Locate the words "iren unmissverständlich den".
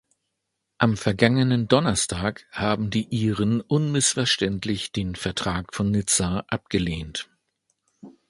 3.15-5.13